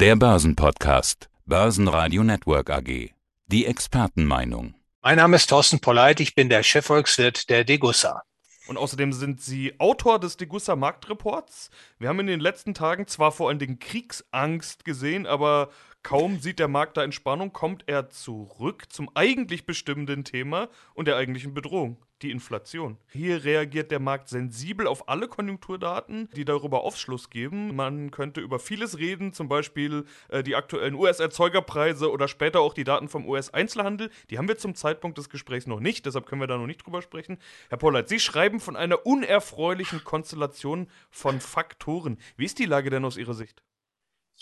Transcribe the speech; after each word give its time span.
Der 0.00 0.16
Börsenpodcast. 0.16 1.28
Börsenradio 1.44 2.24
Network 2.24 2.70
AG. 2.70 3.10
Die 3.48 3.66
Expertenmeinung. 3.66 4.74
Mein 5.02 5.18
Name 5.18 5.36
ist 5.36 5.50
Thorsten 5.50 5.80
Polleit, 5.80 6.20
ich 6.20 6.34
bin 6.34 6.48
der 6.48 6.62
Chefvolkswirt 6.62 7.50
der 7.50 7.64
Degussa. 7.64 8.22
Und 8.66 8.78
außerdem 8.78 9.12
sind 9.12 9.42
Sie 9.42 9.78
Autor 9.78 10.18
des 10.18 10.38
Degussa 10.38 10.74
Marktreports. 10.74 11.68
Wir 11.98 12.08
haben 12.08 12.18
in 12.20 12.28
den 12.28 12.40
letzten 12.40 12.72
Tagen 12.72 13.08
zwar 13.08 13.30
vor 13.30 13.50
allen 13.50 13.58
Dingen 13.58 13.78
Kriegsangst 13.78 14.86
gesehen, 14.86 15.26
aber 15.26 15.68
kaum 16.02 16.40
sieht 16.40 16.60
der 16.60 16.68
Markt 16.68 16.96
da 16.96 17.04
Entspannung, 17.04 17.52
kommt 17.52 17.84
er 17.86 18.08
zurück 18.08 18.86
zum 18.88 19.10
eigentlich 19.14 19.66
bestimmenden 19.66 20.24
Thema 20.24 20.70
und 20.94 21.08
der 21.08 21.16
eigentlichen 21.16 21.52
Bedrohung 21.52 21.98
die 22.22 22.30
Inflation. 22.30 22.96
Hier 23.08 23.44
reagiert 23.44 23.90
der 23.90 24.00
Markt 24.00 24.28
sensibel 24.28 24.86
auf 24.86 25.08
alle 25.08 25.28
Konjunkturdaten, 25.28 26.28
die 26.36 26.44
darüber 26.44 26.82
Aufschluss 26.82 27.30
geben. 27.30 27.74
Man 27.74 28.10
könnte 28.10 28.40
über 28.40 28.58
vieles 28.58 28.98
reden, 28.98 29.32
zum 29.32 29.48
Beispiel 29.48 30.04
äh, 30.28 30.42
die 30.42 30.56
aktuellen 30.56 30.94
US-Erzeugerpreise 30.94 32.10
oder 32.10 32.28
später 32.28 32.60
auch 32.60 32.74
die 32.74 32.84
Daten 32.84 33.08
vom 33.08 33.26
US-Einzelhandel. 33.26 34.10
Die 34.30 34.38
haben 34.38 34.48
wir 34.48 34.58
zum 34.58 34.74
Zeitpunkt 34.74 35.18
des 35.18 35.28
Gesprächs 35.28 35.66
noch 35.66 35.80
nicht, 35.80 36.06
deshalb 36.06 36.26
können 36.26 36.40
wir 36.40 36.46
da 36.46 36.58
noch 36.58 36.66
nicht 36.66 36.84
drüber 36.84 37.02
sprechen. 37.02 37.38
Herr 37.68 37.78
Pollert, 37.78 38.08
Sie 38.08 38.20
schreiben 38.20 38.60
von 38.60 38.76
einer 38.76 39.06
unerfreulichen 39.06 40.04
Konstellation 40.04 40.88
von 41.10 41.40
Faktoren. 41.40 42.18
Wie 42.36 42.44
ist 42.44 42.58
die 42.58 42.66
Lage 42.66 42.90
denn 42.90 43.04
aus 43.04 43.16
Ihrer 43.16 43.34
Sicht? 43.34 43.62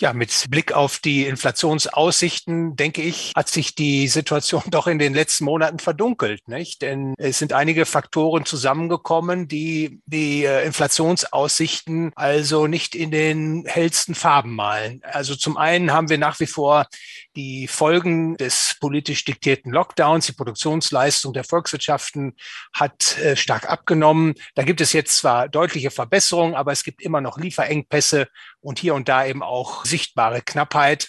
Ja, 0.00 0.12
mit 0.12 0.46
Blick 0.48 0.72
auf 0.72 1.00
die 1.00 1.26
Inflationsaussichten, 1.26 2.76
denke 2.76 3.02
ich, 3.02 3.32
hat 3.34 3.48
sich 3.48 3.74
die 3.74 4.06
Situation 4.06 4.62
doch 4.70 4.86
in 4.86 5.00
den 5.00 5.12
letzten 5.12 5.44
Monaten 5.44 5.80
verdunkelt, 5.80 6.46
nicht? 6.46 6.82
Denn 6.82 7.14
es 7.18 7.40
sind 7.40 7.52
einige 7.52 7.84
Faktoren 7.84 8.44
zusammengekommen, 8.44 9.48
die 9.48 10.00
die 10.06 10.44
äh, 10.44 10.64
Inflationsaussichten 10.64 12.12
also 12.14 12.68
nicht 12.68 12.94
in 12.94 13.10
den 13.10 13.64
hellsten 13.66 14.14
Farben 14.14 14.54
malen. 14.54 15.00
Also 15.02 15.34
zum 15.34 15.56
einen 15.56 15.92
haben 15.92 16.08
wir 16.08 16.18
nach 16.18 16.38
wie 16.38 16.46
vor 16.46 16.86
die 17.34 17.66
Folgen 17.66 18.36
des 18.36 18.76
politisch 18.80 19.24
diktierten 19.24 19.72
Lockdowns. 19.72 20.26
Die 20.26 20.32
Produktionsleistung 20.32 21.32
der 21.32 21.42
Volkswirtschaften 21.42 22.36
hat 22.72 23.18
äh, 23.18 23.34
stark 23.34 23.68
abgenommen. 23.68 24.34
Da 24.54 24.62
gibt 24.62 24.80
es 24.80 24.92
jetzt 24.92 25.16
zwar 25.16 25.48
deutliche 25.48 25.90
Verbesserungen, 25.90 26.54
aber 26.54 26.70
es 26.70 26.84
gibt 26.84 27.02
immer 27.02 27.20
noch 27.20 27.36
Lieferengpässe 27.36 28.28
und 28.60 28.78
hier 28.78 28.94
und 28.94 29.08
da 29.08 29.24
eben 29.24 29.42
auch 29.42 29.84
sichtbare 29.84 30.42
Knappheit. 30.42 31.08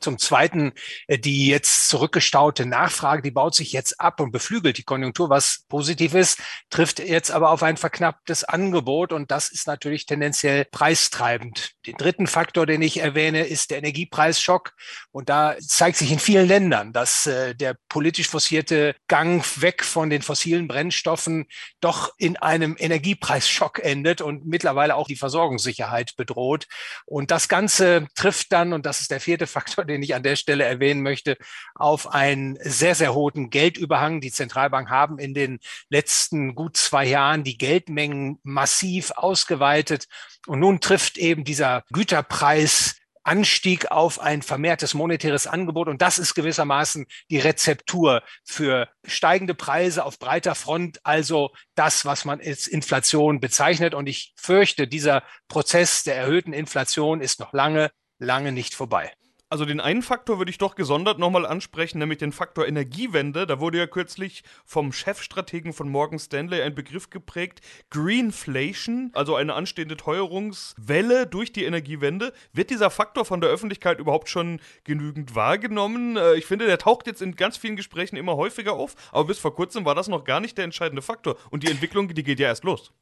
Zum 0.00 0.18
Zweiten, 0.18 0.72
äh, 1.06 1.18
die 1.18 1.46
jetzt 1.46 1.88
zurückgestaute 1.88 2.66
Nachfrage, 2.66 3.22
die 3.22 3.30
baut 3.30 3.54
sich 3.54 3.72
jetzt 3.72 4.00
ab 4.00 4.20
und 4.20 4.32
beflügelt 4.32 4.78
die 4.78 4.82
Konjunktur, 4.82 5.30
was 5.30 5.64
positiv 5.68 6.14
ist, 6.14 6.40
trifft 6.70 6.98
jetzt 6.98 7.30
aber 7.30 7.50
auf 7.50 7.62
ein 7.62 7.76
verknapptes 7.76 8.44
Angebot 8.44 9.12
und 9.12 9.30
das 9.30 9.50
ist 9.50 9.66
natürlich 9.66 10.06
tendenziell 10.06 10.64
preistreibend. 10.64 11.72
Den 11.86 11.96
dritten 11.96 12.26
Faktor, 12.26 12.66
den 12.66 12.82
ich 12.82 12.98
erwähne, 13.00 13.46
ist 13.46 13.70
der 13.70 13.78
Energiepreisschock 13.78 14.72
und 15.12 15.28
da 15.28 15.56
zeigt 15.60 15.96
sich 15.96 16.12
in 16.12 16.18
vielen 16.18 16.48
Ländern, 16.48 16.92
dass 16.92 17.26
äh, 17.26 17.54
der 17.54 17.76
politisch 17.88 18.28
forcierte 18.28 18.94
Gang 19.06 19.44
weg 19.60 19.84
von 19.84 20.10
den 20.10 20.22
fossilen 20.22 20.68
Brennstoffen 20.68 21.46
doch 21.80 22.12
in 22.18 22.36
einem 22.36 22.76
Energiepreisschock 22.78 23.78
endet 23.78 24.20
und 24.20 24.46
mittlerweile 24.46 24.96
auch 24.96 25.06
die 25.06 25.16
Versorgungssicherheit 25.16 26.16
bedroht. 26.16 26.66
Und 27.06 27.30
das 27.30 27.48
Ganze 27.48 28.06
trifft 28.14 28.52
dann, 28.52 28.72
und 28.72 28.84
das 28.84 29.00
ist 29.00 29.10
der 29.10 29.20
vierte 29.20 29.46
Faktor, 29.58 29.68
Faktor, 29.68 29.84
den 29.88 30.02
ich 30.02 30.14
an 30.14 30.22
der 30.22 30.36
Stelle 30.36 30.64
erwähnen 30.64 31.02
möchte, 31.02 31.36
auf 31.74 32.12
einen 32.12 32.58
sehr, 32.60 32.94
sehr 32.94 33.14
hohen 33.14 33.50
Geldüberhang. 33.50 34.20
Die 34.20 34.30
Zentralbank 34.30 34.88
haben 34.88 35.18
in 35.18 35.34
den 35.34 35.58
letzten 35.88 36.54
gut 36.54 36.76
zwei 36.76 37.04
Jahren 37.04 37.42
die 37.42 37.58
Geldmengen 37.58 38.38
massiv 38.42 39.10
ausgeweitet. 39.16 40.06
Und 40.46 40.60
nun 40.60 40.80
trifft 40.80 41.18
eben 41.18 41.44
dieser 41.44 41.82
Güterpreis 41.92 42.98
Anstieg 43.28 43.90
auf 43.90 44.20
ein 44.20 44.40
vermehrtes 44.40 44.94
monetäres 44.94 45.46
Angebot. 45.46 45.88
Und 45.88 46.00
das 46.00 46.18
ist 46.18 46.34
gewissermaßen 46.34 47.06
die 47.30 47.38
Rezeptur 47.38 48.22
für 48.42 48.88
steigende 49.04 49.54
Preise 49.54 50.04
auf 50.04 50.18
breiter 50.18 50.54
Front, 50.54 51.00
also 51.04 51.50
das, 51.74 52.06
was 52.06 52.24
man 52.24 52.40
als 52.40 52.66
Inflation 52.66 53.38
bezeichnet. 53.38 53.94
Und 53.94 54.06
ich 54.08 54.32
fürchte, 54.36 54.88
dieser 54.88 55.22
Prozess 55.46 56.04
der 56.04 56.16
erhöhten 56.16 56.54
Inflation 56.54 57.20
ist 57.20 57.38
noch 57.38 57.52
lange, 57.52 57.90
lange 58.18 58.50
nicht 58.50 58.74
vorbei. 58.74 59.12
Also 59.50 59.64
den 59.64 59.80
einen 59.80 60.02
Faktor 60.02 60.36
würde 60.36 60.50
ich 60.50 60.58
doch 60.58 60.74
gesondert 60.74 61.18
nochmal 61.18 61.46
ansprechen, 61.46 61.98
nämlich 61.98 62.18
den 62.18 62.32
Faktor 62.32 62.66
Energiewende. 62.66 63.46
Da 63.46 63.60
wurde 63.60 63.78
ja 63.78 63.86
kürzlich 63.86 64.42
vom 64.66 64.92
Chefstrategen 64.92 65.72
von 65.72 65.88
Morgan 65.88 66.18
Stanley 66.18 66.60
ein 66.60 66.74
Begriff 66.74 67.08
geprägt, 67.08 67.62
Greenflation, 67.88 69.10
also 69.14 69.36
eine 69.36 69.54
anstehende 69.54 69.96
Teuerungswelle 69.96 71.26
durch 71.26 71.50
die 71.50 71.64
Energiewende. 71.64 72.34
Wird 72.52 72.68
dieser 72.68 72.90
Faktor 72.90 73.24
von 73.24 73.40
der 73.40 73.48
Öffentlichkeit 73.48 74.00
überhaupt 74.00 74.28
schon 74.28 74.60
genügend 74.84 75.34
wahrgenommen? 75.34 76.18
Äh, 76.18 76.34
ich 76.34 76.44
finde, 76.44 76.66
der 76.66 76.76
taucht 76.76 77.06
jetzt 77.06 77.22
in 77.22 77.34
ganz 77.34 77.56
vielen 77.56 77.76
Gesprächen 77.76 78.16
immer 78.16 78.36
häufiger 78.36 78.74
auf, 78.74 78.96
aber 79.12 79.28
bis 79.28 79.38
vor 79.38 79.54
kurzem 79.54 79.86
war 79.86 79.94
das 79.94 80.08
noch 80.08 80.24
gar 80.24 80.40
nicht 80.40 80.58
der 80.58 80.64
entscheidende 80.64 81.00
Faktor. 81.00 81.36
Und 81.48 81.62
die 81.62 81.70
Entwicklung, 81.70 82.08
die 82.08 82.22
geht 82.22 82.38
ja 82.38 82.48
erst 82.48 82.64
los. 82.64 82.92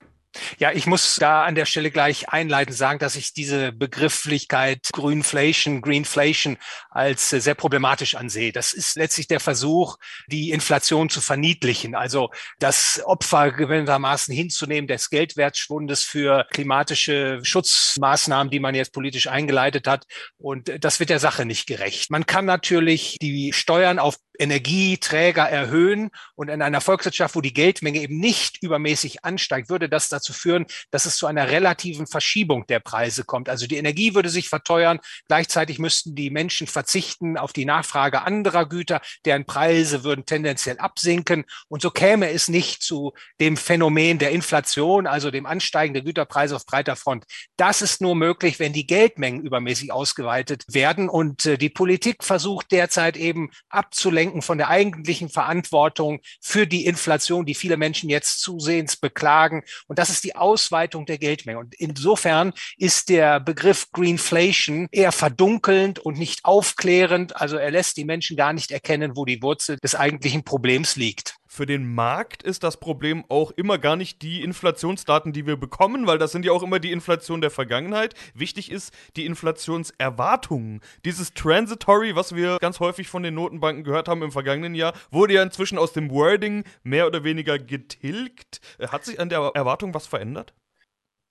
Ja, 0.58 0.72
ich 0.72 0.86
muss 0.86 1.16
da 1.16 1.44
an 1.44 1.54
der 1.54 1.66
Stelle 1.66 1.90
gleich 1.90 2.28
einleitend 2.28 2.76
sagen, 2.76 2.98
dass 2.98 3.16
ich 3.16 3.32
diese 3.32 3.72
Begrifflichkeit 3.72 4.88
Greenflation, 4.92 5.82
Greenflation 5.82 6.56
als 6.90 7.30
sehr 7.30 7.54
problematisch 7.54 8.14
ansehe. 8.14 8.52
Das 8.52 8.72
ist 8.72 8.96
letztlich 8.96 9.28
der 9.28 9.40
Versuch, 9.40 9.96
die 10.26 10.50
Inflation 10.50 11.10
zu 11.10 11.20
verniedlichen, 11.20 11.94
also 11.94 12.30
das 12.58 13.00
Opfer 13.04 13.52
gewissermaßen 13.52 14.34
hinzunehmen 14.34 14.88
des 14.88 15.10
Geldwertschwundes 15.10 16.02
für 16.02 16.46
klimatische 16.50 17.40
Schutzmaßnahmen, 17.42 18.50
die 18.50 18.60
man 18.60 18.74
jetzt 18.74 18.92
politisch 18.92 19.26
eingeleitet 19.28 19.86
hat. 19.86 20.06
Und 20.38 20.72
das 20.84 21.00
wird 21.00 21.10
der 21.10 21.20
Sache 21.20 21.44
nicht 21.44 21.66
gerecht. 21.66 22.10
Man 22.10 22.26
kann 22.26 22.44
natürlich 22.44 23.18
die 23.20 23.52
Steuern 23.52 23.98
auf 23.98 24.16
Energieträger 24.38 25.48
erhöhen 25.48 26.10
und 26.34 26.48
in 26.48 26.62
einer 26.62 26.80
Volkswirtschaft, 26.80 27.34
wo 27.34 27.40
die 27.40 27.54
Geldmenge 27.54 28.00
eben 28.00 28.18
nicht 28.18 28.62
übermäßig 28.62 29.24
ansteigt, 29.24 29.70
würde 29.70 29.88
das 29.88 30.08
dazu 30.08 30.32
führen, 30.32 30.66
dass 30.90 31.06
es 31.06 31.16
zu 31.16 31.26
einer 31.26 31.50
relativen 31.50 32.06
Verschiebung 32.06 32.66
der 32.66 32.80
Preise 32.80 33.24
kommt. 33.24 33.48
Also 33.48 33.66
die 33.66 33.76
Energie 33.76 34.14
würde 34.14 34.28
sich 34.28 34.48
verteuern, 34.48 35.00
gleichzeitig 35.28 35.78
müssten 35.78 36.14
die 36.14 36.30
Menschen 36.30 36.66
verzichten 36.66 37.36
auf 37.38 37.52
die 37.52 37.64
Nachfrage 37.64 38.22
anderer 38.22 38.66
Güter, 38.66 39.00
deren 39.24 39.46
Preise 39.46 40.04
würden 40.04 40.26
tendenziell 40.26 40.78
absinken 40.78 41.44
und 41.68 41.82
so 41.82 41.90
käme 41.90 42.30
es 42.30 42.48
nicht 42.48 42.82
zu 42.82 43.12
dem 43.40 43.56
Phänomen 43.56 44.18
der 44.18 44.30
Inflation, 44.30 45.06
also 45.06 45.30
dem 45.30 45.46
Ansteigen 45.46 45.94
der 45.94 46.02
Güterpreise 46.02 46.56
auf 46.56 46.66
breiter 46.66 46.96
Front. 46.96 47.24
Das 47.56 47.82
ist 47.82 48.00
nur 48.00 48.14
möglich, 48.14 48.58
wenn 48.58 48.72
die 48.72 48.86
Geldmengen 48.86 49.40
übermäßig 49.40 49.92
ausgeweitet 49.92 50.64
werden 50.68 51.08
und 51.08 51.46
äh, 51.46 51.58
die 51.58 51.70
Politik 51.70 52.22
versucht 52.22 52.72
derzeit 52.72 53.16
eben 53.16 53.50
abzulenken 53.68 54.25
ablenken 54.26 54.42
von 54.42 54.58
der 54.58 54.68
eigentlichen 54.68 55.28
Verantwortung 55.28 56.20
für 56.40 56.66
die 56.66 56.86
Inflation, 56.86 57.46
die 57.46 57.54
viele 57.54 57.76
Menschen 57.76 58.10
jetzt 58.10 58.40
zusehends 58.40 58.96
beklagen. 58.96 59.62
Und 59.86 59.98
das 59.98 60.10
ist 60.10 60.24
die 60.24 60.34
Ausweitung 60.34 61.06
der 61.06 61.18
Geldmenge. 61.18 61.58
Und 61.58 61.74
insofern 61.74 62.52
ist 62.76 63.08
der 63.08 63.40
Begriff 63.40 63.90
Greenflation 63.92 64.88
eher 64.90 65.12
verdunkelnd 65.12 65.98
und 65.98 66.18
nicht 66.18 66.44
aufklärend. 66.44 67.36
Also 67.36 67.56
er 67.56 67.70
lässt 67.70 67.96
die 67.96 68.04
Menschen 68.04 68.36
gar 68.36 68.52
nicht 68.52 68.70
erkennen, 68.70 69.12
wo 69.14 69.24
die 69.24 69.42
Wurzel 69.42 69.78
des 69.82 69.94
eigentlichen 69.94 70.44
Problems 70.44 70.96
liegt. 70.96 71.36
Für 71.56 71.64
den 71.64 71.94
Markt 71.94 72.42
ist 72.42 72.64
das 72.64 72.76
Problem 72.76 73.24
auch 73.30 73.50
immer 73.50 73.78
gar 73.78 73.96
nicht 73.96 74.20
die 74.20 74.42
Inflationsdaten, 74.42 75.32
die 75.32 75.46
wir 75.46 75.56
bekommen, 75.56 76.06
weil 76.06 76.18
das 76.18 76.30
sind 76.30 76.44
ja 76.44 76.52
auch 76.52 76.62
immer 76.62 76.80
die 76.80 76.92
Inflation 76.92 77.40
der 77.40 77.50
Vergangenheit. 77.50 78.12
Wichtig 78.34 78.70
ist 78.70 78.92
die 79.16 79.24
Inflationserwartungen. 79.24 80.82
Dieses 81.06 81.32
Transitory, 81.32 82.14
was 82.14 82.34
wir 82.34 82.58
ganz 82.58 82.78
häufig 82.78 83.08
von 83.08 83.22
den 83.22 83.36
Notenbanken 83.36 83.84
gehört 83.84 84.06
haben 84.06 84.20
im 84.22 84.32
vergangenen 84.32 84.74
Jahr, 84.74 84.92
wurde 85.10 85.32
ja 85.32 85.42
inzwischen 85.42 85.78
aus 85.78 85.94
dem 85.94 86.10
Wording 86.10 86.62
mehr 86.82 87.06
oder 87.06 87.24
weniger 87.24 87.58
getilgt. 87.58 88.60
Hat 88.78 89.06
sich 89.06 89.18
an 89.18 89.30
der 89.30 89.52
Erwartung 89.54 89.94
was 89.94 90.06
verändert? 90.06 90.52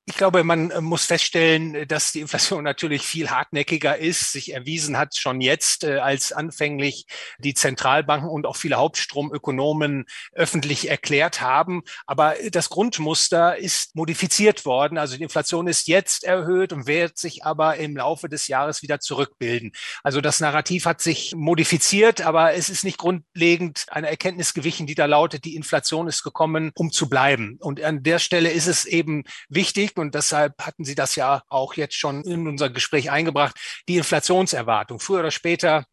Ich 0.08 0.18
glaube, 0.18 0.44
man 0.44 0.70
äh, 0.70 0.82
muss 0.82 1.06
feststellen, 1.06 1.74
äh, 1.74 1.88
dass 1.88 2.12
die 2.12 2.20
Inflation 2.20 2.64
natürlich 2.64 3.02
viel 3.02 3.32
hartnäckiger 3.32 3.98
ist, 3.98 4.32
sich 4.32 4.54
erwiesen 4.54 4.98
hat 4.98 5.16
schon 5.16 5.42
jetzt, 5.42 5.84
äh, 5.84 5.98
als 5.98 6.32
anfänglich 6.32 7.08
die 7.40 7.56
Zentralbanken 7.56 8.30
und 8.30 8.46
auch 8.46 8.56
viele 8.56 8.76
Hauptstromökonomen 8.76 10.06
öffentlich 10.34 10.90
erklärt 10.90 11.42
haben. 11.42 11.82
Aber 12.06 12.36
das 12.52 12.70
Grundmuster 12.70 13.58
ist 13.58 13.96
modifiziert 13.96 14.64
worden. 14.66 15.00
Also 15.00 15.18
die 15.18 15.24
Inflation 15.24 15.68
ist 15.68 15.88
jetzt 15.88 16.24
erhöht 16.24 16.72
und 16.72 16.86
wird 16.86 17.18
sich 17.18 17.44
aber 17.44 17.78
im 17.78 17.98
Laufe 17.98 18.30
des 18.30 18.48
Jahres 18.48 18.84
wieder 18.84 19.00
zurückbilden. 19.00 19.72
Also 20.04 20.22
das 20.22 20.40
Narrativ 20.40 20.86
hat 20.86 21.02
sich 21.02 21.34
modifiziert, 21.36 22.22
aber 22.22 22.54
es 22.54 22.70
ist 22.70 22.84
nicht 22.84 23.00
grundlegend 23.00 23.88
eine 23.90 24.10
Erkenntnis 24.10 24.54
gewichen, 24.54 24.86
die 24.86 24.96
da 24.96 25.06
lautet, 25.06 25.46
die 25.46 25.56
Inflation 25.56 26.08
ist 26.08 26.22
gekommen, 26.22 26.72
um 26.76 26.92
zu 26.92 27.10
bleiben. 27.10 27.58
Und 27.60 27.82
an 27.82 28.04
der 28.04 28.20
Stelle 28.20 28.52
ist 28.52 28.68
es 28.68 28.86
eben 28.86 29.24
wichtig, 29.50 29.95
und 30.00 30.16
deshalb 30.16 30.62
hatten 30.62 30.86
Sie 30.86 30.96
das 30.96 31.16
ja 31.16 31.44
auch 31.50 31.74
jetzt 31.76 31.96
schon 31.96 32.24
in 32.24 32.48
unser 32.48 32.70
Gespräch 32.70 33.12
eingebracht, 33.12 33.56
die 33.88 33.98
Inflationserwartung. 33.98 35.00
Früher 35.00 35.20
oder 35.20 35.32
später 35.32 35.86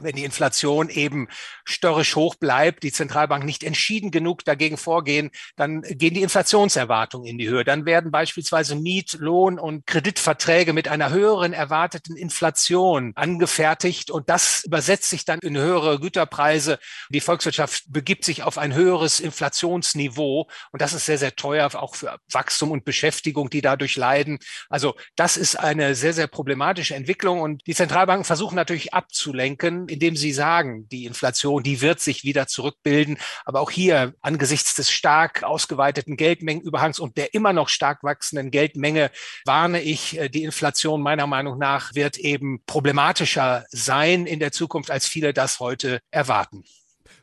wenn 0.00 0.16
die 0.16 0.24
Inflation 0.24 0.88
eben 0.88 1.28
störrisch 1.64 2.16
hoch 2.16 2.34
bleibt, 2.34 2.82
die 2.82 2.92
Zentralbank 2.92 3.44
nicht 3.44 3.64
entschieden 3.64 4.10
genug 4.10 4.44
dagegen 4.44 4.76
vorgehen, 4.76 5.30
dann 5.56 5.82
gehen 5.82 6.14
die 6.14 6.22
Inflationserwartungen 6.22 7.26
in 7.26 7.38
die 7.38 7.48
Höhe. 7.48 7.64
Dann 7.64 7.86
werden 7.86 8.10
beispielsweise 8.10 8.76
Miet-, 8.76 9.16
Lohn- 9.18 9.58
und 9.58 9.86
Kreditverträge 9.86 10.72
mit 10.72 10.88
einer 10.88 11.10
höheren 11.10 11.52
erwarteten 11.52 12.16
Inflation 12.16 13.12
angefertigt 13.14 14.10
und 14.10 14.28
das 14.28 14.64
übersetzt 14.64 15.10
sich 15.10 15.24
dann 15.24 15.38
in 15.40 15.56
höhere 15.56 15.98
Güterpreise. 15.98 16.78
Die 17.08 17.20
Volkswirtschaft 17.20 17.84
begibt 17.88 18.24
sich 18.24 18.42
auf 18.42 18.58
ein 18.58 18.74
höheres 18.74 19.20
Inflationsniveau 19.20 20.48
und 20.72 20.82
das 20.82 20.92
ist 20.92 21.06
sehr, 21.06 21.18
sehr 21.18 21.34
teuer, 21.36 21.74
auch 21.74 21.94
für 21.94 22.18
Wachstum 22.30 22.70
und 22.70 22.84
Beschäftigung, 22.84 23.50
die 23.50 23.62
dadurch 23.62 23.96
leiden. 23.96 24.38
Also 24.68 24.94
das 25.16 25.36
ist 25.36 25.56
eine 25.56 25.94
sehr, 25.94 26.12
sehr 26.12 26.26
problematische 26.26 26.94
Entwicklung 26.94 27.40
und 27.40 27.66
die 27.66 27.74
Zentralbanken 27.74 28.24
versuchen 28.24 28.56
natürlich 28.56 28.92
abzulenken 28.94 29.85
indem 29.88 30.16
Sie 30.16 30.32
sagen, 30.32 30.88
die 30.88 31.04
Inflation, 31.06 31.62
die 31.62 31.80
wird 31.80 32.00
sich 32.00 32.24
wieder 32.24 32.46
zurückbilden. 32.46 33.18
Aber 33.44 33.60
auch 33.60 33.70
hier 33.70 34.14
angesichts 34.20 34.74
des 34.74 34.90
stark 34.90 35.42
ausgeweiteten 35.42 36.16
Geldmengenüberhangs 36.16 36.98
und 36.98 37.16
der 37.16 37.34
immer 37.34 37.52
noch 37.52 37.68
stark 37.68 38.02
wachsenden 38.02 38.50
Geldmenge 38.50 39.10
warne 39.44 39.80
ich, 39.80 40.18
äh, 40.18 40.28
die 40.28 40.44
Inflation 40.44 41.02
meiner 41.02 41.26
Meinung 41.26 41.58
nach 41.58 41.94
wird 41.94 42.18
eben 42.18 42.62
problematischer 42.66 43.64
sein 43.70 44.26
in 44.26 44.40
der 44.40 44.52
Zukunft, 44.52 44.90
als 44.90 45.06
viele 45.06 45.32
das 45.32 45.60
heute 45.60 46.00
erwarten. 46.10 46.64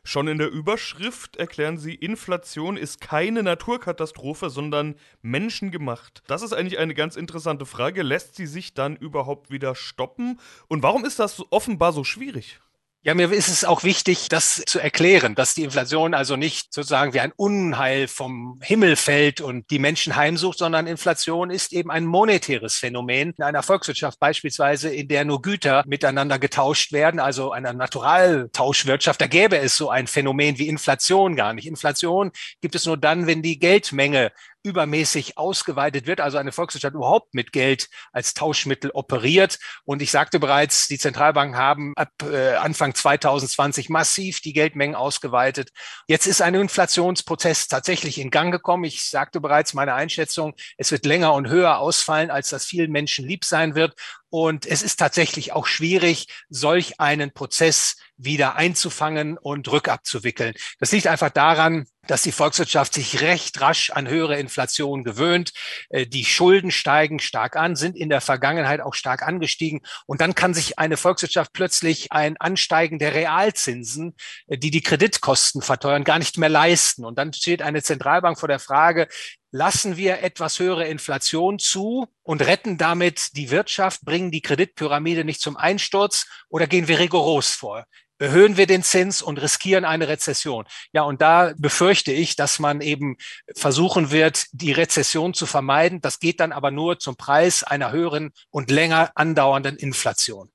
Schon 0.06 0.28
in 0.28 0.36
der 0.36 0.50
Überschrift 0.50 1.36
erklären 1.36 1.78
Sie, 1.78 1.94
Inflation 1.94 2.76
ist 2.76 3.00
keine 3.00 3.42
Naturkatastrophe, 3.42 4.50
sondern 4.50 4.96
menschengemacht. 5.22 6.22
Das 6.26 6.42
ist 6.42 6.52
eigentlich 6.52 6.78
eine 6.78 6.92
ganz 6.92 7.16
interessante 7.16 7.64
Frage. 7.64 8.02
Lässt 8.02 8.36
sie 8.36 8.46
sich 8.46 8.74
dann 8.74 8.96
überhaupt 8.96 9.50
wieder 9.50 9.74
stoppen? 9.74 10.38
Und 10.68 10.82
warum 10.82 11.06
ist 11.06 11.18
das 11.18 11.42
offenbar 11.50 11.94
so 11.94 12.04
schwierig? 12.04 12.60
Ja, 13.06 13.12
mir 13.12 13.30
ist 13.30 13.48
es 13.48 13.66
auch 13.66 13.84
wichtig, 13.84 14.30
das 14.30 14.62
zu 14.64 14.78
erklären, 14.78 15.34
dass 15.34 15.52
die 15.52 15.62
Inflation 15.62 16.14
also 16.14 16.36
nicht 16.36 16.72
sozusagen 16.72 17.12
wie 17.12 17.20
ein 17.20 17.34
Unheil 17.36 18.08
vom 18.08 18.58
Himmel 18.62 18.96
fällt 18.96 19.42
und 19.42 19.68
die 19.68 19.78
Menschen 19.78 20.16
heimsucht, 20.16 20.56
sondern 20.56 20.86
Inflation 20.86 21.50
ist 21.50 21.74
eben 21.74 21.90
ein 21.90 22.06
monetäres 22.06 22.78
Phänomen 22.78 23.34
in 23.36 23.44
einer 23.44 23.62
Volkswirtschaft 23.62 24.18
beispielsweise, 24.18 24.88
in 24.88 25.08
der 25.08 25.26
nur 25.26 25.42
Güter 25.42 25.84
miteinander 25.86 26.38
getauscht 26.38 26.92
werden, 26.92 27.20
also 27.20 27.52
einer 27.52 27.74
Naturaltauschwirtschaft. 27.74 29.20
Da 29.20 29.26
gäbe 29.26 29.58
es 29.58 29.76
so 29.76 29.90
ein 29.90 30.06
Phänomen 30.06 30.56
wie 30.56 30.68
Inflation 30.68 31.36
gar 31.36 31.52
nicht. 31.52 31.66
Inflation 31.66 32.32
gibt 32.62 32.74
es 32.74 32.86
nur 32.86 32.96
dann, 32.96 33.26
wenn 33.26 33.42
die 33.42 33.58
Geldmenge 33.58 34.32
übermäßig 34.64 35.36
ausgeweitet 35.36 36.06
wird, 36.06 36.20
also 36.20 36.38
eine 36.38 36.50
Volkswirtschaft 36.50 36.94
überhaupt 36.94 37.34
mit 37.34 37.52
Geld 37.52 37.88
als 38.12 38.34
Tauschmittel 38.34 38.90
operiert. 38.92 39.58
Und 39.84 40.02
ich 40.02 40.10
sagte 40.10 40.40
bereits, 40.40 40.88
die 40.88 40.98
Zentralbanken 40.98 41.56
haben 41.56 41.92
ab 41.96 42.10
äh, 42.22 42.54
Anfang 42.54 42.94
2020 42.94 43.90
massiv 43.90 44.40
die 44.40 44.54
Geldmengen 44.54 44.96
ausgeweitet. 44.96 45.70
Jetzt 46.08 46.26
ist 46.26 46.40
ein 46.40 46.54
Inflationsprozess 46.54 47.68
tatsächlich 47.68 48.18
in 48.18 48.30
Gang 48.30 48.50
gekommen. 48.50 48.84
Ich 48.84 49.04
sagte 49.04 49.40
bereits 49.40 49.74
meine 49.74 49.94
Einschätzung, 49.94 50.54
es 50.78 50.90
wird 50.90 51.04
länger 51.04 51.34
und 51.34 51.48
höher 51.48 51.78
ausfallen, 51.78 52.30
als 52.30 52.48
das 52.48 52.64
vielen 52.64 52.90
Menschen 52.90 53.26
lieb 53.26 53.44
sein 53.44 53.74
wird. 53.74 53.94
Und 54.36 54.66
es 54.66 54.82
ist 54.82 54.96
tatsächlich 54.96 55.52
auch 55.52 55.64
schwierig, 55.68 56.26
solch 56.48 56.98
einen 56.98 57.32
Prozess 57.32 57.94
wieder 58.16 58.56
einzufangen 58.56 59.38
und 59.38 59.70
rückabzuwickeln. 59.70 60.54
Das 60.80 60.90
liegt 60.90 61.06
einfach 61.06 61.30
daran, 61.30 61.86
dass 62.08 62.22
die 62.22 62.32
Volkswirtschaft 62.32 62.94
sich 62.94 63.20
recht 63.20 63.60
rasch 63.60 63.90
an 63.90 64.08
höhere 64.08 64.36
Inflation 64.36 65.04
gewöhnt. 65.04 65.52
Äh, 65.88 66.06
die 66.06 66.24
Schulden 66.24 66.72
steigen 66.72 67.20
stark 67.20 67.54
an, 67.54 67.76
sind 67.76 67.96
in 67.96 68.08
der 68.08 68.20
Vergangenheit 68.20 68.80
auch 68.80 68.94
stark 68.94 69.22
angestiegen. 69.22 69.82
Und 70.06 70.20
dann 70.20 70.34
kann 70.34 70.52
sich 70.52 70.80
eine 70.80 70.96
Volkswirtschaft 70.96 71.52
plötzlich 71.52 72.10
ein 72.10 72.36
Ansteigen 72.38 72.98
der 72.98 73.14
Realzinsen, 73.14 74.16
äh, 74.48 74.58
die 74.58 74.72
die 74.72 74.82
Kreditkosten 74.82 75.62
verteuern, 75.62 76.02
gar 76.02 76.18
nicht 76.18 76.38
mehr 76.38 76.48
leisten. 76.48 77.04
Und 77.04 77.18
dann 77.18 77.32
steht 77.32 77.62
eine 77.62 77.84
Zentralbank 77.84 78.38
vor 78.38 78.48
der 78.48 78.58
Frage, 78.58 79.06
lassen 79.54 79.96
wir 79.96 80.24
etwas 80.24 80.58
höhere 80.58 80.88
Inflation 80.88 81.60
zu 81.60 82.08
und 82.24 82.42
retten 82.42 82.76
damit 82.76 83.36
die 83.36 83.52
Wirtschaft, 83.52 84.04
bringen 84.04 84.32
die 84.32 84.40
Kreditpyramide 84.40 85.24
nicht 85.24 85.40
zum 85.40 85.56
Einsturz 85.56 86.26
oder 86.48 86.66
gehen 86.66 86.88
wir 86.88 86.98
rigoros 86.98 87.50
vor? 87.50 87.86
Erhöhen 88.18 88.56
wir 88.56 88.66
den 88.66 88.82
Zins 88.82 89.22
und 89.22 89.40
riskieren 89.40 89.84
eine 89.84 90.08
Rezession. 90.08 90.64
Ja, 90.92 91.02
und 91.02 91.22
da 91.22 91.52
befürchte 91.56 92.10
ich, 92.10 92.34
dass 92.34 92.58
man 92.58 92.80
eben 92.80 93.16
versuchen 93.54 94.10
wird, 94.10 94.46
die 94.50 94.72
Rezession 94.72 95.34
zu 95.34 95.46
vermeiden. 95.46 96.00
Das 96.00 96.18
geht 96.18 96.40
dann 96.40 96.50
aber 96.50 96.72
nur 96.72 96.98
zum 96.98 97.16
Preis 97.16 97.62
einer 97.62 97.92
höheren 97.92 98.32
und 98.50 98.72
länger 98.72 99.12
andauernden 99.14 99.76
Inflation. 99.76 100.50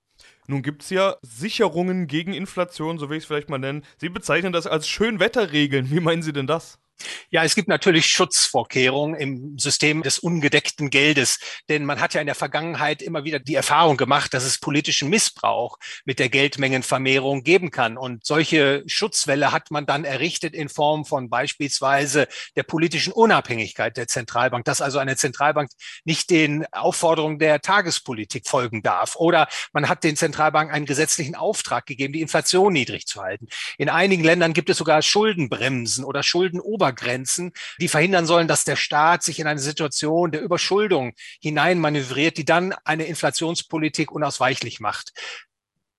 Nun 0.47 0.61
gibt 0.61 0.83
es 0.83 0.89
ja 0.89 1.15
Sicherungen 1.21 2.07
gegen 2.07 2.33
Inflation, 2.33 2.99
so 2.99 3.09
will 3.09 3.15
ich 3.15 3.23
es 3.23 3.27
vielleicht 3.27 3.49
mal 3.49 3.59
nennen. 3.59 3.85
Sie 3.97 4.09
bezeichnen 4.09 4.51
das 4.51 4.67
als 4.67 4.89
Schönwetterregeln. 4.89 5.89
Wie 5.89 6.01
meinen 6.01 6.21
Sie 6.21 6.33
denn 6.33 6.47
das? 6.47 6.79
Ja, 7.29 7.43
es 7.43 7.55
gibt 7.55 7.67
natürlich 7.67 8.07
Schutzvorkehrungen 8.07 9.19
im 9.19 9.57
System 9.57 10.03
des 10.03 10.19
ungedeckten 10.19 10.89
Geldes, 10.89 11.39
denn 11.69 11.85
man 11.85 11.99
hat 11.99 12.13
ja 12.13 12.21
in 12.21 12.27
der 12.27 12.35
Vergangenheit 12.35 13.01
immer 13.01 13.23
wieder 13.23 13.39
die 13.39 13.55
Erfahrung 13.55 13.97
gemacht, 13.97 14.33
dass 14.33 14.43
es 14.43 14.59
politischen 14.59 15.09
Missbrauch 15.09 15.77
mit 16.05 16.19
der 16.19 16.29
Geldmengenvermehrung 16.29 17.43
geben 17.43 17.71
kann. 17.71 17.97
Und 17.97 18.25
solche 18.25 18.83
Schutzwelle 18.87 19.51
hat 19.51 19.71
man 19.71 19.85
dann 19.85 20.03
errichtet 20.03 20.53
in 20.53 20.69
Form 20.69 21.05
von 21.05 21.29
beispielsweise 21.29 22.27
der 22.55 22.63
politischen 22.63 23.13
Unabhängigkeit 23.13 23.97
der 23.97 24.07
Zentralbank, 24.07 24.65
dass 24.65 24.81
also 24.81 24.99
eine 24.99 25.15
Zentralbank 25.15 25.69
nicht 26.03 26.29
den 26.29 26.65
Aufforderungen 26.73 27.39
der 27.39 27.61
Tagespolitik 27.61 28.47
folgen 28.47 28.81
darf. 28.81 29.15
Oder 29.15 29.47
man 29.73 29.87
hat 29.87 30.03
den 30.03 30.15
Zentralbanken 30.15 30.73
einen 30.75 30.85
gesetzlichen 30.85 31.35
Auftrag 31.35 31.85
gegeben, 31.85 32.13
die 32.13 32.21
Inflation 32.21 32.73
niedrig 32.73 33.05
zu 33.05 33.21
halten. 33.21 33.47
In 33.77 33.89
einigen 33.89 34.23
Ländern 34.23 34.53
gibt 34.53 34.69
es 34.69 34.77
sogar 34.77 35.01
Schuldenbremsen 35.01 36.03
oder 36.03 36.23
Schuldenober 36.23 36.88
Obergrenzen, 36.89 37.51
die 37.79 37.87
verhindern 37.87 38.25
sollen, 38.25 38.47
dass 38.47 38.65
der 38.65 38.75
Staat 38.75 39.23
sich 39.23 39.39
in 39.39 39.47
eine 39.47 39.59
Situation 39.59 40.31
der 40.31 40.41
Überschuldung 40.41 41.13
hineinmanövriert, 41.41 42.37
die 42.37 42.45
dann 42.45 42.73
eine 42.83 43.05
Inflationspolitik 43.05 44.11
unausweichlich 44.11 44.79
macht. 44.79 45.13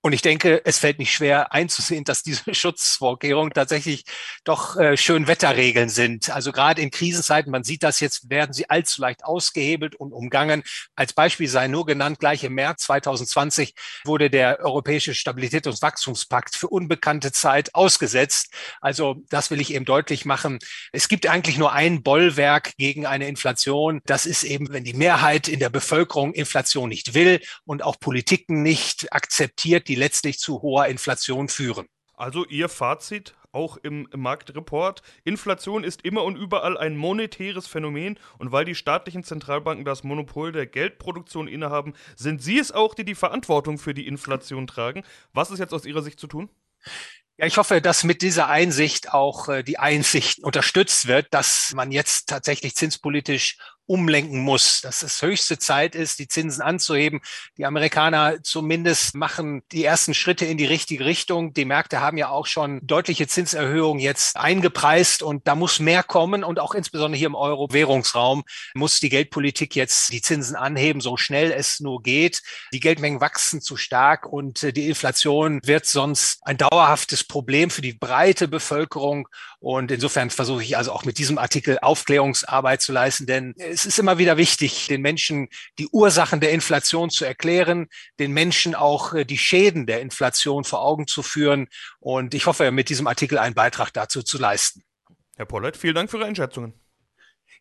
Und 0.03 0.15
ich 0.15 0.23
denke, 0.23 0.63
es 0.65 0.79
fällt 0.79 0.99
nicht 0.99 1.13
schwer 1.13 1.53
einzusehen, 1.53 2.05
dass 2.05 2.23
diese 2.23 2.55
Schutzvorkehrungen 2.55 3.53
tatsächlich 3.53 4.05
doch 4.45 4.77
äh, 4.77 4.97
schön 4.97 5.27
Wetterregeln 5.27 5.91
sind. 5.91 6.31
Also 6.31 6.53
gerade 6.53 6.81
in 6.81 6.91
Krisenzeiten, 6.91 7.53
man 7.53 7.65
sieht 7.65 7.83
das 7.83 8.01
jetzt, 8.01 8.31
werden 8.31 8.55
sie 8.55 8.71
allzu 8.71 9.03
leicht 9.03 9.25
ausgehebelt 9.25 9.97
und 9.97 10.13
umgangen. 10.13 10.63
Als 10.95 11.13
Beispiel 11.13 11.49
sei 11.49 11.69
nur 11.69 11.85
genannt, 11.85 12.19
gleich 12.19 12.45
im 12.45 12.55
März 12.55 12.85
2020 12.85 13.75
wurde 14.05 14.31
der 14.31 14.61
Europäische 14.61 15.15
Stabilität- 15.15 15.67
und 15.67 15.83
Wachstumspakt 15.83 16.57
für 16.57 16.69
unbekannte 16.69 17.31
Zeit 17.31 17.75
ausgesetzt. 17.75 18.55
Also 18.81 19.23
das 19.29 19.51
will 19.51 19.61
ich 19.61 19.75
eben 19.75 19.85
deutlich 19.85 20.25
machen. 20.25 20.61
Es 20.93 21.09
gibt 21.09 21.27
eigentlich 21.27 21.59
nur 21.59 21.73
ein 21.73 22.03
Bollwerk 22.03 22.73
gegen 22.79 23.05
eine 23.05 23.29
Inflation. 23.29 24.01
Das 24.07 24.25
ist 24.25 24.45
eben, 24.45 24.73
wenn 24.73 24.85
die 24.85 24.95
Mehrheit 24.95 25.47
in 25.47 25.61
der 25.61 25.69
Bevölkerung 25.69 26.33
Inflation 26.33 26.89
nicht 26.89 27.13
will 27.13 27.41
und 27.65 27.83
auch 27.83 28.01
Politiken 28.01 28.63
nicht 28.63 29.13
akzeptiert, 29.13 29.90
die 29.91 29.97
letztlich 29.97 30.39
zu 30.39 30.63
hoher 30.63 30.87
Inflation 30.87 31.49
führen. 31.49 31.89
Also 32.15 32.47
Ihr 32.47 32.69
Fazit 32.69 33.35
auch 33.51 33.77
im, 33.79 34.09
Marktreport. 34.15 35.03
Inflation 35.25 35.83
ist 35.83 36.03
immer 36.03 36.23
und 36.23 36.37
überall 36.37 36.79
ein 36.79 36.97
monetäres 36.97 37.67
Phänomen 37.67 38.17
und 38.39 38.53
weil 38.53 38.65
die 38.65 38.77
staatlichen 38.77 39.25
Zentralbanken 39.25 39.85
das 39.85 40.05
Monopol 40.05 40.53
der 40.53 40.67
Geldproduktion 40.67 41.49
innehaben, 41.49 41.95
sind 42.15 42.41
sie 42.41 42.61
es 42.61 42.71
auch, 42.71 42.95
die 42.95 43.05
die 43.05 43.17
Verantwortung 43.17 43.79
für 43.79 43.93
die 43.93 44.07
Inflation 44.07 44.69
tragen. 44.69 45.03
Was 45.33 45.51
ist 45.51 45.59
jetzt 45.59 45.75
aus 45.75 45.85
Ihrer 45.85 46.03
Sicht 46.03 46.21
zu 46.21 46.29
tun? 46.29 46.49
Ja, 47.37 47.47
ich 47.47 47.57
hoffe, 47.57 47.81
dass 47.81 48.05
mit 48.05 48.23
dieser 48.23 48.49
Einsicht 48.49 49.13
auch 49.13 49.49
äh, 49.49 49.65
die 49.65 49.79
Einsicht 49.79 50.39
unterstützt 50.45 51.09
wird, 51.09 51.27
dass 51.35 51.73
man 51.75 51.91
jetzt 51.91 52.29
tatsächlich 52.29 52.77
zinspolitisch 52.77 53.59
umlenken 53.91 54.39
muss, 54.39 54.83
dass 54.83 55.03
es 55.03 55.21
höchste 55.21 55.59
Zeit 55.59 55.97
ist, 55.97 56.21
die 56.21 56.29
Zinsen 56.29 56.63
anzuheben. 56.63 57.21
Die 57.57 57.67
Amerikaner 57.67 58.41
zumindest 58.41 59.17
machen 59.17 59.65
die 59.73 59.85
ersten 59.85 60.15
Schritte 60.15 60.45
in 60.45 60.57
die 60.59 60.65
richtige 60.65 61.05
Richtung. 61.05 61.55
Die 61.55 61.65
Märkte 61.65 62.01
haben 62.01 62.17
ja 62.17 62.29
auch 62.29 62.47
schon 62.47 62.79
deutliche 62.87 63.27
Zinserhöhungen 63.27 64.01
jetzt 64.01 64.37
eingepreist 64.37 65.25
und 65.25 65.49
da 65.49 65.57
muss 65.57 65.81
mehr 65.81 66.05
kommen 66.05 66.45
und 66.45 66.61
auch 66.61 66.73
insbesondere 66.73 67.19
hier 67.19 67.27
im 67.27 67.35
Euro-Währungsraum 67.35 68.45
muss 68.75 69.01
die 69.01 69.09
Geldpolitik 69.09 69.75
jetzt 69.75 70.13
die 70.13 70.23
Zinsen 70.23 70.55
anheben, 70.55 71.01
so 71.01 71.17
schnell 71.17 71.51
es 71.51 71.81
nur 71.81 72.01
geht. 72.01 72.43
Die 72.73 72.79
Geldmengen 72.79 73.21
wachsen 73.21 73.61
zu 73.61 73.77
stark 73.77 74.25
und 74.25 74.77
die 74.77 74.87
Inflation 74.87 75.61
wird 75.65 75.87
sonst 75.87 76.39
ein 76.47 76.59
dauerhaftes 76.59 77.25
Problem 77.25 77.71
für 77.71 77.83
die 77.83 77.95
breite 77.95 78.47
Bevölkerung 78.47 79.27
und 79.59 79.91
insofern 79.91 80.31
versuche 80.31 80.63
ich 80.63 80.77
also 80.77 80.93
auch 80.93 81.05
mit 81.05 81.19
diesem 81.19 81.39
Artikel 81.39 81.79
Aufklärungsarbeit 81.83 82.81
zu 82.83 82.93
leisten, 82.93 83.27
denn 83.27 83.55
es 83.81 83.87
ist 83.87 83.99
immer 83.99 84.19
wieder 84.19 84.37
wichtig, 84.37 84.89
den 84.89 85.01
Menschen 85.01 85.49
die 85.79 85.89
Ursachen 85.89 86.41
der 86.41 86.53
Inflation 86.53 87.11
zu 87.11 87.25
erklären, 87.25 87.89
den 88.19 88.33
Menschen 88.33 88.75
auch 88.75 89.15
äh, 89.15 89.25
die 89.25 89.39
Schäden 89.39 89.87
der 89.87 90.01
Inflation 90.01 90.65
vor 90.65 90.83
Augen 90.83 91.07
zu 91.07 91.23
führen. 91.23 91.69
Und 91.99 92.35
ich 92.35 92.47
hoffe, 92.47 92.71
mit 92.71 92.89
diesem 92.89 93.07
Artikel 93.07 93.39
einen 93.39 93.55
Beitrag 93.55 93.91
dazu 93.93 94.23
zu 94.23 94.39
leisten. 94.39 94.83
Herr 95.37 95.47
Pollert, 95.47 95.77
vielen 95.77 95.95
Dank 95.95 96.11
für 96.11 96.19
Ihre 96.19 96.27
Einschätzungen. 96.27 96.75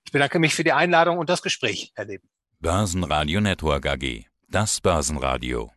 Ich 0.05 0.11
bedanke 0.11 0.39
mich 0.39 0.53
für 0.55 0.63
die 0.63 0.73
Einladung 0.73 1.17
und 1.17 1.29
das 1.29 1.41
Gespräch, 1.41 1.91
Herr 1.95 2.05
Leben. 2.05 2.27
Börsenradio 2.59 3.39
Network 3.39 3.85
AG. 3.85 4.25
Das 4.49 4.81
Börsenradio. 4.81 5.67